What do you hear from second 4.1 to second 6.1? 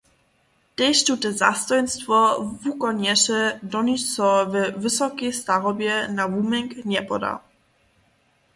so we wysokej starobje